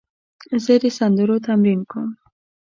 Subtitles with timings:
[0.63, 2.09] زه د سندرو تمرین کوم.